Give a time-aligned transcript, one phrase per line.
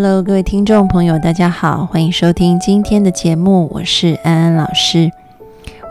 [0.00, 5.10] Hello，各位听众朋友，大家好，欢迎收听今天的节目，我是安安老师。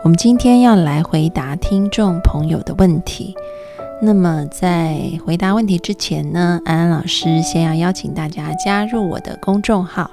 [0.02, 3.34] 我们今天要来回答听众朋友的问题。
[4.00, 10.10] 那么在回答问题之前呢，安安老师先要邀请大家加入我的公众号，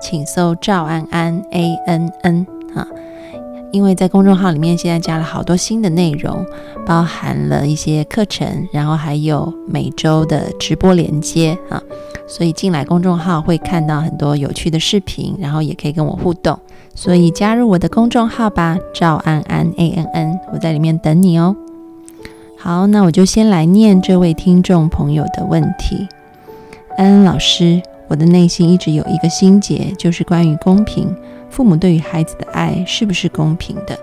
[0.00, 2.46] 请搜赵安安 A N N
[2.76, 2.86] 啊。
[3.72, 6.46] 因为在公众号里面现在加了好多新的内容，
[6.86, 11.82] 包含了一些课程，然后还有每周的直播连接啊，
[12.26, 16.58] 所以进来公众号会看到很多有趣的视频，然后也可以跟我互动，
[16.94, 21.54] 所以加入我的公众号吧，赵安安 A N N，我在里面等你哦。
[22.58, 26.08] 好，那我就先来念这位听众朋友的问题，
[26.96, 31.14] 安安老师，我的内心一直有一个心结，就是关于公平。
[31.50, 33.96] 父母对于孩子的爱是不是公平的？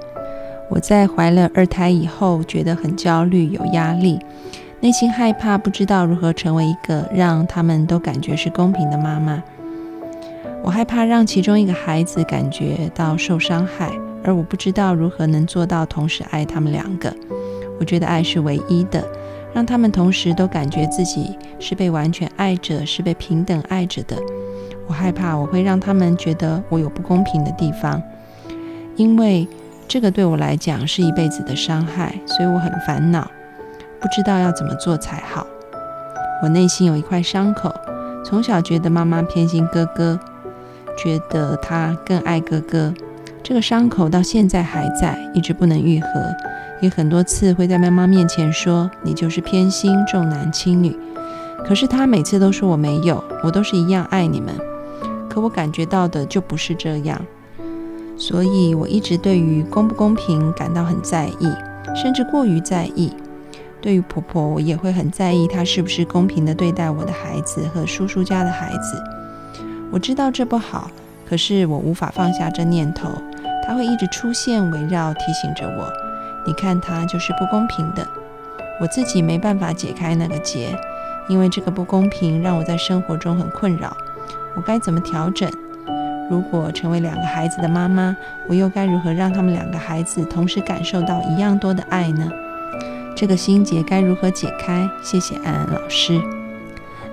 [0.69, 4.17] 我在怀了二胎以后，觉得很焦虑、有压力，
[4.81, 9.41] 内心害怕，不知道如何成为一个让他们都感觉是公平的妈妈。
[10.63, 13.91] 我害怕让其中一个孩子感觉到受伤害，
[14.23, 17.15] 而我不知道如何能做到同时爱他们两个。
[17.79, 19.07] 我觉得爱是唯一的，
[19.53, 24.17] 让他们同时都感觉自己是被完全爱着，是被平等爱着的。
[24.87, 28.01] 我害怕我会让他们觉得我有不公平的地方，
[28.95, 29.47] 因为
[29.87, 33.29] 这个对我来讲是一辈子的伤害，所以我很烦恼，
[34.01, 35.45] 不知道要怎么做才好。
[36.43, 37.71] 我内心有一块伤口，
[38.25, 40.19] 从小觉得妈妈偏心哥哥，
[40.97, 42.91] 觉得他更爱哥哥，
[43.43, 46.07] 这个伤口到现在还在，一直不能愈合，
[46.81, 50.97] 也很多次会在妈妈面前说你就是偏心重男轻女，
[51.63, 54.51] 可是他每次都说我没有，我都是一样爱你们。
[55.29, 57.21] 可我感觉到的就不是这样，
[58.17, 61.53] 所以我一直对于公不公平感到很在意，
[61.95, 63.13] 甚至过于在意。
[63.81, 69.03] 对于婆婆，我也会很在意她是不是公平的对待我的孩子和叔叔家的孩子。
[69.91, 70.89] 我知道这不好，
[71.27, 73.09] 可是我无法放下这念头，
[73.65, 75.91] 它会一直出现，围绕提醒着我。
[76.45, 78.07] 你看，它就是不公平的。
[78.79, 80.75] 我自己没办法解开那个结，
[81.27, 83.95] 因为这个不公平让我在生活中很困扰。
[84.55, 85.51] 我该怎么调整？
[86.29, 88.15] 如果成为两个孩子的妈妈，
[88.47, 92.31] 我又该如何让他们两个孩子同时感受到一样多的爱呢？
[93.21, 94.89] 这个心结该如何解开？
[95.03, 96.19] 谢谢安安老师。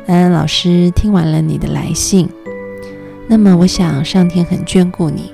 [0.07, 2.27] 安安老师听完了你的来信，
[3.29, 5.31] 那么我想上天很眷顾你，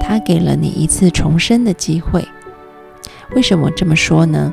[0.00, 2.26] 他给了你一次重生的机会。
[3.34, 4.50] 为什么这么说呢？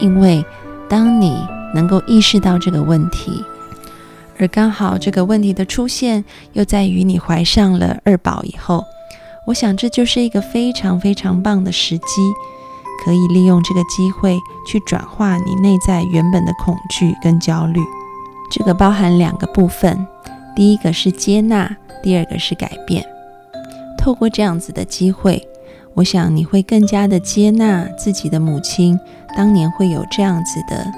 [0.00, 0.44] 因为
[0.88, 1.32] 当你
[1.72, 3.44] 能够意识到这个问题。
[4.36, 8.84] 而刚好这个问题的出现，又在于你怀上了二宝以后，
[9.46, 12.04] 我想这就是一个非常非常棒的时机，
[13.02, 17.80] 可以利用这个机会去转化你内在原本的恐惧跟焦虑。
[18.50, 20.06] 这个包含两个部分，
[20.54, 23.04] 第一个是接纳，第二个是改变。
[23.98, 25.46] 透过这样子的机会，
[25.94, 28.98] 我想你会更加的接纳自己的母亲
[29.36, 30.92] 当年会有这样子的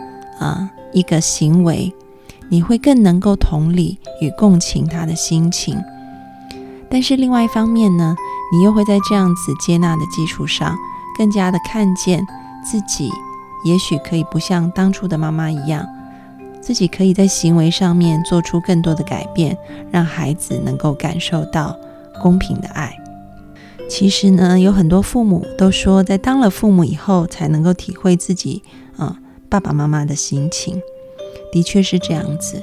[0.45, 1.95] 啊一个行为。
[2.51, 5.83] 你会更能够同理与共情他的心情，
[6.91, 8.15] 但是另外一方面呢，
[8.53, 10.77] 你又会在这样子接纳的基础上，
[11.17, 12.27] 更加的看见
[12.65, 13.11] 自己，
[13.65, 15.87] 也许可以不像当初的妈妈一样，
[16.61, 19.57] 自己可以在行为上面做出更多的改变，
[19.91, 21.77] 让孩子能够感受到
[22.23, 22.97] 公平的爱。
[23.89, 28.63] 其实呢，有很多父母都说，在当了父母以后，才能够体会自己
[28.97, 29.19] 啊
[29.51, 30.81] 爸爸妈妈的心情。
[31.53, 32.63] 的确是这样子，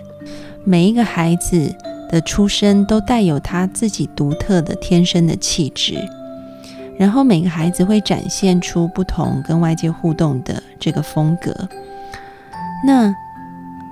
[0.63, 1.73] 每一个孩子
[2.09, 5.95] 的出生都带有他自己独特的天生的气质，
[6.97, 11.55] 然后每个孩子会展现出不同跟外界互动的这个风格，
[12.85, 13.13] 那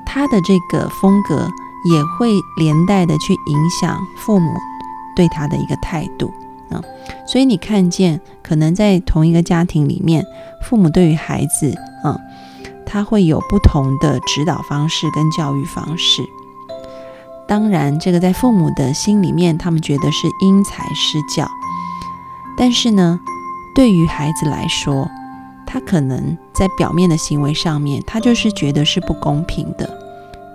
[0.06, 1.48] 他的这个风格
[1.92, 4.52] 也会连带的去影响父母
[5.16, 6.32] 对他的一个态度
[6.70, 6.84] 啊，
[7.26, 10.24] 所以你看见可能在同一个家庭里面，
[10.64, 12.20] 父母对于孩子啊。
[12.92, 16.24] 他会有不同的指导方式跟教育方式。
[17.48, 21.48] 当然，这个在父母的心里面，他们觉得是因材施教。
[22.60, 23.18] 但是呢，
[23.74, 25.10] 对于孩子来说，
[25.66, 29.90] 他可能在表面的行为上面，他就是觉得是不公平的。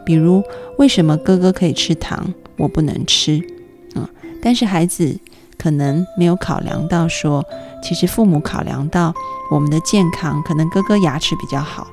[0.05, 0.43] 比如
[0.77, 3.43] 为什么哥哥可以吃糖，我不能吃？
[3.95, 4.07] 嗯，
[4.43, 5.19] 但是孩子
[5.57, 7.43] 可能没有考量到说，
[7.83, 9.15] 其实父母考量到
[9.51, 11.87] 我们的健康，可能哥哥牙齿比较好，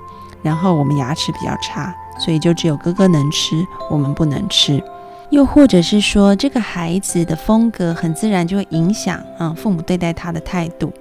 [0.44, 4.84] 然后我们牙齿比较差，所以就只有哥哥能吃，我们不能吃。
[5.32, 10.94] 又或者是说，这个孩子的风格很自然就会影响啊父母对待他的态度。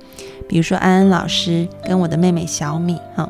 [0.49, 3.29] 比如说安安老师跟我的妹妹小米，哈，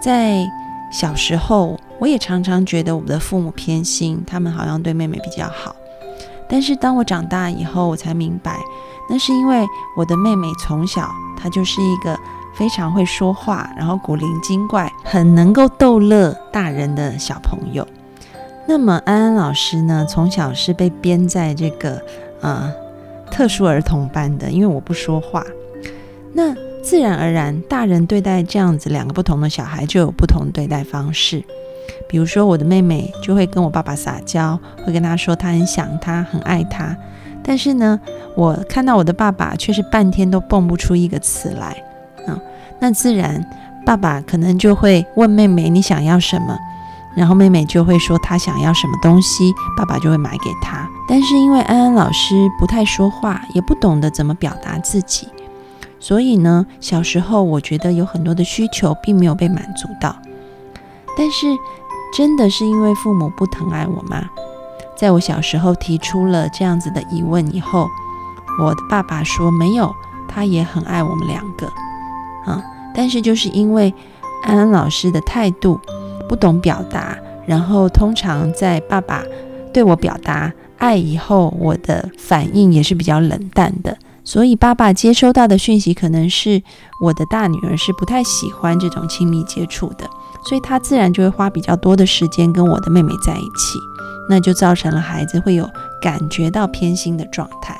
[0.00, 0.44] 在
[0.92, 5.74] 小时候我也常常觉得我们的父母偏心，他们好像对妹妹比较好。
[6.48, 8.60] 但是当我长大以后，我才明白，
[9.08, 9.64] 那是因为
[9.96, 12.18] 我的妹妹从小她就是一个
[12.54, 17.86] 非常会说话，然后古灵精怪，很能够逗乐大人的小朋友。
[18.68, 20.04] 那么安安老师呢？
[20.08, 22.02] 从小是被编在这个
[22.40, 22.72] 呃
[23.30, 25.44] 特殊儿童班的，因为我不说话。
[26.32, 31.42] 那自然而然，大人对待这样子两个不同的小孩就有不同对待方式。
[32.08, 36.96] 比如说，我的妹妹就会跟我爸爸撒娇，会跟他说她很想他，很爱他。
[37.42, 37.98] 但是呢，
[38.34, 41.82] 我看到我的爸爸却是半天都蹦不出一个词来
[42.26, 42.36] 啊。
[42.80, 43.44] 那自然，
[43.84, 46.58] 爸爸可能就会问妹妹：“你想要什么？”
[47.16, 50.86] 然后妹妹就会说她想要什么东西，爸爸就会买给她。
[51.08, 55.26] 但是因为安安老师不太说话，也不懂得怎么表达自己，
[55.98, 60.14] 所以呢，小时候我觉得有很多的需求并没有被满足到。
[61.16, 61.46] 但是
[62.14, 64.28] 真的是因为父母不疼爱我吗？
[64.96, 67.88] 在我小时候提出了这样子的疑问以后，
[68.60, 69.94] 我的爸爸说没有，
[70.28, 71.66] 他也很爱我们两个
[72.44, 72.62] 啊。
[72.94, 73.94] 但是就是因为
[74.42, 75.80] 安安老师的态度。
[76.28, 79.22] 不懂表达，然后通常在爸爸
[79.72, 83.96] 对我表达爱以后，我的反应也是比较冷淡的。
[84.24, 86.60] 所以爸爸接收到的讯息可能是
[87.00, 90.04] 我的大女儿是不太喜欢这种亲密接触的，
[90.44, 93.78] 所以她自然就会花比较多的时间跟我的妹妹在一起，
[94.28, 95.64] 那就造成了孩子会有
[96.02, 97.78] 感觉到偏心的状态。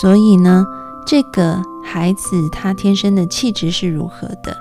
[0.00, 0.66] 所以呢，
[1.06, 4.56] 这个孩子他天生的气质是如何的，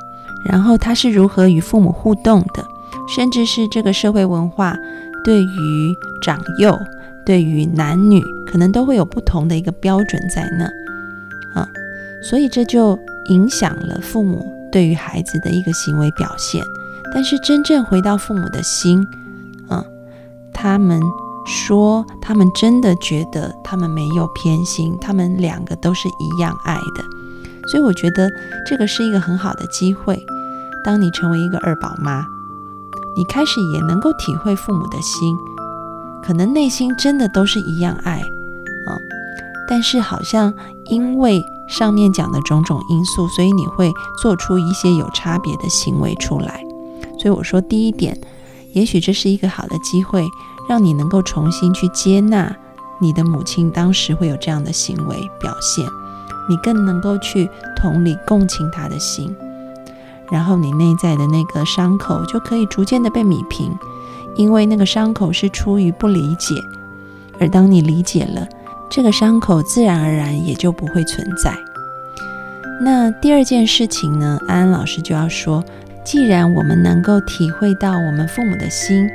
[0.47, 2.63] 然后他是如何与父母互动的。
[3.07, 4.77] 甚至是这个社会文化
[5.23, 6.77] 对于长幼、
[7.25, 10.65] 对于男女，可能都会有不同的一个标准在那
[11.59, 11.67] 啊，
[12.21, 12.97] 所以这就
[13.29, 16.63] 影响了父母对于孩子的一个行为表现。
[17.13, 19.05] 但是真正回到父母的心
[19.69, 19.83] 啊，
[20.53, 21.01] 他们
[21.45, 27.03] 说他们真的觉得他们没有偏心，他们两个都是一样爱的。
[27.67, 28.29] 所以我觉得
[28.65, 30.23] 这个是一个很好的机会，
[30.83, 32.34] 当你成为一个二宝妈。
[33.15, 35.37] 你开始也能够体会父母的心，
[36.21, 38.97] 可能内心真的都是一样爱啊，
[39.69, 40.53] 但是好像
[40.85, 43.91] 因为上面讲的种种因素，所以你会
[44.21, 46.63] 做出一些有差别的行为出来。
[47.17, 48.17] 所以我说第一点，
[48.73, 50.27] 也许这是一个好的机会，
[50.67, 52.55] 让你能够重新去接纳
[52.99, 55.87] 你的母亲当时会有这样的行为表现，
[56.49, 59.35] 你更能够去同理共情她的心。
[60.31, 63.71] 然后你内在的那个伤口就可以逐渐的被弭平，
[64.35, 66.55] 因为那个伤口是出于不理解，
[67.39, 68.47] 而当你理解了，
[68.89, 71.55] 这个伤口自然而然也就不会存在。
[72.81, 75.63] 那第二件事情呢，安安老师就要说，
[76.03, 79.07] 既然我们能够体会到我们父母的心，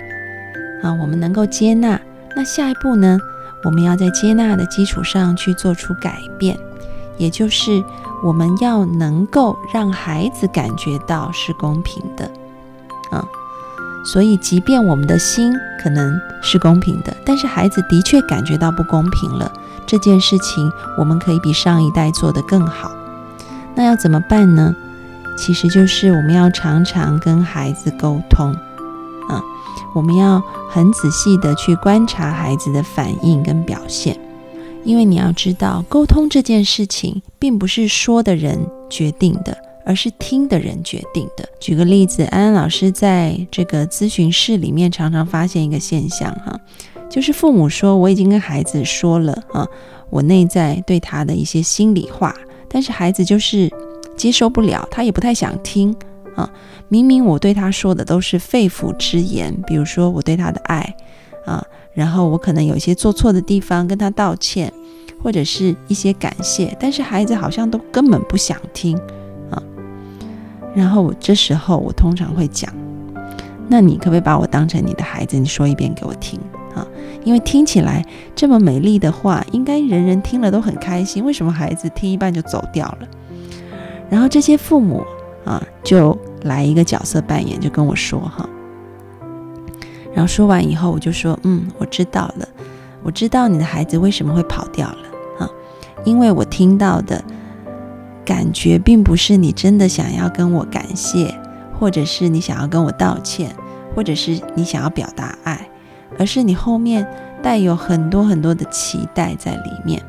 [0.82, 2.00] 啊，我们能够接纳，
[2.37, 3.18] 那下一步呢，
[3.64, 6.56] 我们要在接纳的基础上去做出改变，
[7.18, 7.82] 也就是。
[8.22, 12.30] 我们要能够让孩子感觉到是公平的，
[13.10, 13.24] 啊，
[14.04, 19.50] 所以即便我们的心可能是公平的，但是孩子的确感觉到不公平了。
[19.86, 22.92] 这件事情我们可以比上一代做得更好。
[23.74, 24.74] 那要怎么办呢？
[25.36, 28.52] 其实就是我们要常常跟孩子沟通，
[29.28, 29.42] 啊，
[29.94, 34.18] 我们要很仔细的去观察孩子的反应跟表现。
[34.84, 38.58] 因为你要知道，沟通这件事情并不是说的人
[38.88, 41.49] 决定的，而是听的人决定的。
[41.60, 46.58] 举个例子，安安老师在这个咨询室里面常常发现一个现象，哈，
[47.10, 49.68] 就是父母说我已经跟孩子说了啊，
[50.08, 52.34] 我内在对他的一些心里话，
[52.68, 53.70] 但是孩子就是
[54.16, 55.94] 接受不了，他也不太想听
[56.34, 56.50] 啊。
[56.88, 60.96] 明明我对他说的都是肺腑之言，比如说我对他的爱
[61.44, 61.64] 啊。
[61.92, 64.73] 然后我可能有一些做错的地方，跟他道歉，
[65.23, 68.97] 或者是一些感谢，但是孩子好像都根本不想听
[69.50, 69.62] 啊。
[70.75, 72.73] 然后我这时候我通常会讲，
[73.68, 75.37] 那你可不可以把我当成你的孩子？
[75.37, 76.38] 你说一遍给我听
[76.75, 76.87] 啊，
[77.25, 78.04] 因为听起来
[78.37, 81.25] 这么美丽的话，应该人人听了都很开心。
[81.25, 83.09] 为什么孩子听一半就走掉了？
[84.09, 85.04] 然后这些父母
[85.44, 88.49] 啊，就来一个角色扮演，就跟我说哈。
[90.12, 92.48] 然后说完以后，我就说：“嗯，我知道了，
[93.02, 94.96] 我知道你的孩子为什么会跑掉了
[95.38, 95.50] 啊，
[96.04, 97.22] 因为我听到的
[98.24, 101.34] 感觉并不是你真的想要跟我感谢，
[101.78, 103.54] 或者是你想要跟我道歉，
[103.94, 105.68] 或者是你想要表达爱，
[106.18, 107.06] 而是你后面
[107.42, 110.02] 带有很多很多的期待在里面。”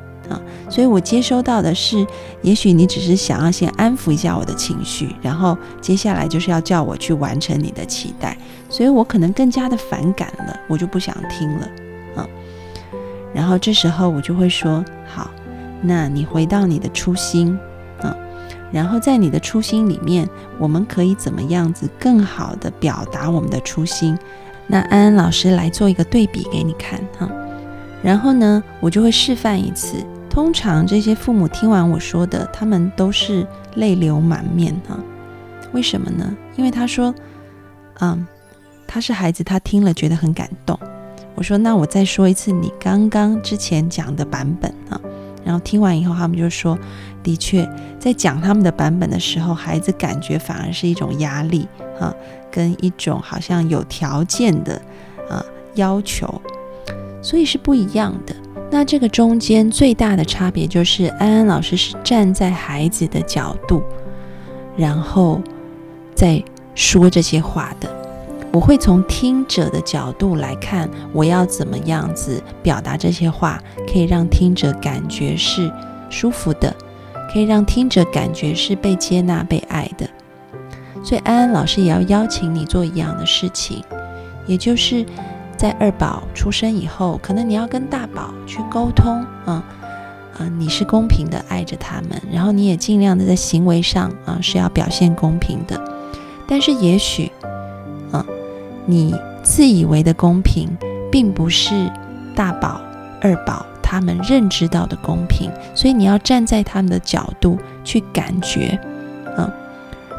[0.71, 2.07] 所以我接收到的是，
[2.41, 8.37] 也许你只是想要先安抚一下我的情绪，然后接下来就是要叫我去完成你的期待，
[8.69, 11.67] 所以我可能更加的反感了，我就不想听了，
[12.15, 12.25] 啊，
[13.33, 15.29] 然后这时候我就会说，好，
[15.81, 17.59] 那你回到你的初心，
[18.01, 18.15] 啊，
[18.71, 20.25] 然后在你的初心里面，
[20.57, 24.17] 我们可以怎么样子更好的表达我们的初心？
[24.67, 27.29] 那安安老师来做一个对比给你看，哈，
[28.01, 29.97] 然后呢，我就会示范一次。
[30.31, 33.45] 通常这些父母听完我说的，他们都是
[33.75, 34.97] 泪流满面哈。
[35.73, 36.33] 为什么呢？
[36.55, 37.13] 因为他说，
[37.99, 38.25] 嗯，
[38.87, 40.79] 他是孩子，他听了觉得很感动。
[41.35, 44.99] 我说，那我再说一次你刚刚之前讲的版本啊。
[45.43, 46.79] 然后听完以后，他们就说，
[47.21, 47.69] 的确，
[47.99, 51.67] 在讲他们的版本的时候，孩子感觉反而是一种压力
[51.99, 52.15] 啊，
[52.49, 54.81] 跟一种好像有条件的
[55.29, 55.43] 啊
[55.75, 56.41] 要求，
[57.21, 58.33] 所以是不一样的。
[58.73, 63.83] 那这个中间最大的差别就是，安安老师是站在孩子的角度，
[64.77, 65.41] 然后
[66.15, 66.41] 再
[66.73, 67.89] 说这些话的。
[68.53, 73.61] 我会从听者的角度来看，我要怎么样子表达这些话，
[73.91, 75.69] 可以让听者感觉是
[76.09, 76.73] 舒服的，
[77.31, 80.09] 可以让听者感觉是被接纳、被爱的。
[81.03, 83.83] 所以安安老师也要邀请你做一样的事情，
[84.47, 85.05] 也就是。
[85.61, 89.63] 在二宝出生以后，可能你要跟大宝去沟通，啊
[90.39, 95.79] 啊，你是公平的爱着他们，然后你也尽量的在行为上啊是要表现公平的。
[96.47, 97.31] 但是也许，
[98.11, 98.25] 啊，
[98.87, 99.13] 你
[99.43, 100.67] 自以为的公平，
[101.11, 101.91] 并不是
[102.35, 102.81] 大宝、
[103.21, 108.79] 二宝他们认知到的公平，所以你要站在他们的角度去感觉，
[109.37, 109.47] 啊，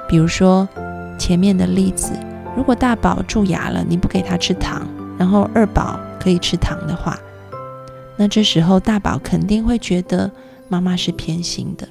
[0.09, 0.69] 比如说
[1.19, 2.13] 前面的例子，
[2.57, 4.87] 如果大宝蛀牙了，你不给他吃糖。
[5.23, 7.17] 然后二宝可以吃糖的话，
[8.17, 10.29] 那这时候大宝肯定会觉得
[10.69, 11.89] 妈妈是偏心的。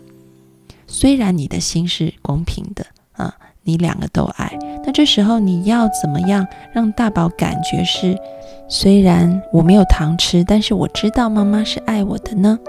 [0.86, 3.34] 虽然你的心是公平的啊，
[3.64, 4.52] 你两个都爱。
[4.86, 8.20] 那这时候你要怎么样让大宝感觉是，
[8.68, 12.60] 虽然我没有糖吃，但是我知道妈妈是爱我的呢？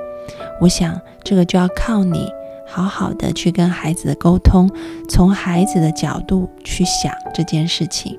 [0.60, 2.32] 我想这个就要靠你
[2.68, 4.70] 好好的去跟孩子的沟通，
[5.08, 8.16] 从孩子的角度去想这件事情。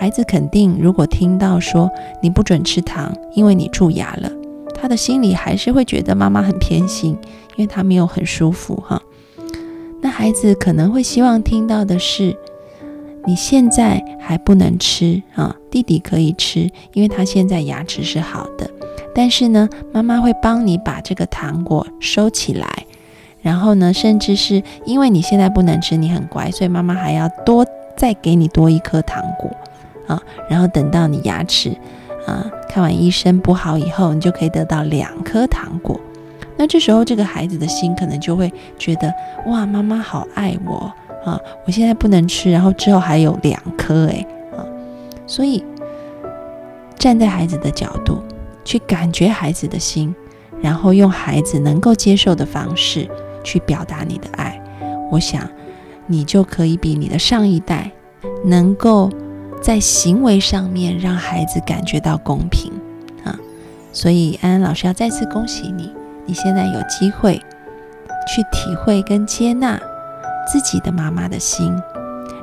[0.00, 1.90] 孩子肯定，如果听到说
[2.22, 4.32] 你不准吃糖，因为你蛀牙了，
[4.74, 7.10] 他的心里还是会觉得妈妈很偏心，
[7.54, 9.02] 因为他没有很舒服哈。
[10.00, 12.34] 那孩子可能会希望听到的是，
[13.26, 18.70] 你现在还不能吃啊，弟弟可以吃，因为他现在牙齿是好的。
[19.14, 22.86] 但是呢，妈妈会帮你把这个糖果收起来，
[23.42, 27.66] 然后呢，甚至是因为你现在不能吃，你很乖，所以妈妈还要多
[27.98, 29.50] 再给你多一颗糖果。
[30.10, 31.70] 啊，然后等到你牙齿
[32.26, 35.98] 啊看完医生补好以后，你就可以得到两颗糖果。
[36.56, 39.12] 那这时候这个孩子的心可能就会觉得
[39.46, 40.92] 哇，妈妈好爱我
[41.24, 41.40] 啊！
[41.64, 44.26] 我现在不能吃，然后之后还有两颗诶。
[44.56, 44.66] 啊！
[45.26, 45.64] 所以
[46.98, 48.22] 站在孩子的角度
[48.64, 50.12] 去感觉孩子的心，
[50.60, 53.08] 然后用孩子能够接受的方式
[53.44, 54.60] 去表达你的爱，
[55.10, 55.48] 我想
[56.06, 57.90] 你就可以比你的上一代
[58.44, 59.08] 能够。
[59.62, 62.72] 在行为上面让孩子感觉到公平
[63.24, 63.38] 啊，
[63.92, 65.92] 所以安安老师要再次恭喜你，
[66.26, 67.34] 你现在有机会
[68.26, 69.78] 去体会跟接纳
[70.50, 71.74] 自己的妈妈的心，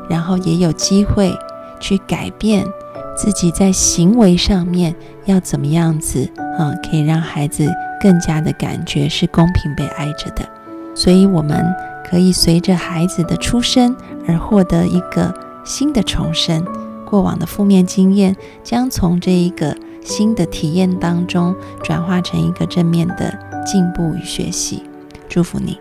[0.10, 1.38] 然后也有机会
[1.80, 2.66] 去改变
[3.16, 4.96] 自己在行为上面
[5.26, 7.68] 要怎么样子啊，可以让孩子
[8.00, 10.48] 更加的感觉是公平被爱着的。
[10.94, 11.66] 所以我们
[12.10, 13.96] 可以随着孩子的出生
[14.28, 15.34] 而获得一个
[15.64, 16.66] 新的重生。
[17.10, 24.84] 过往的负面经验将从这一个新的体验当中转化成一个正面的进步与学习。
[25.30, 25.80] 祝福你。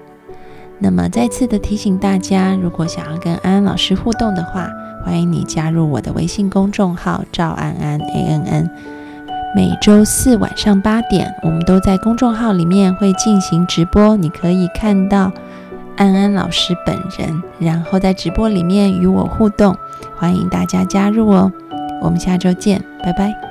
[0.79, 4.71] 那么再次的提醒大家，如果想要跟安安老师互动的话，
[5.05, 8.71] 欢迎你加入我的微信公众号赵安安 A N N。
[9.55, 15.33] 每周四晚上八点，我们都在公众号里面会进行直播，你可以看到
[15.97, 19.75] 安安老师本人，然后在直播里面与我互动。
[20.17, 21.53] 欢迎大家加入哦，
[22.01, 23.46] 我们下周见，拜拜。